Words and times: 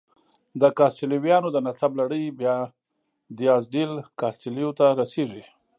د 0.61 0.63
کاسټیلویانو 0.77 1.47
د 1.51 1.57
نسب 1.67 1.91
لړۍ 2.01 2.23
بیا 2.39 2.57
دیاز 3.37 3.63
ډیل 3.73 3.91
کاسټیلو 4.19 4.69
ته 4.79 4.85
رسېږي. 4.99 5.43